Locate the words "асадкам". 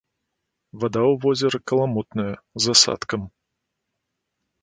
2.77-3.21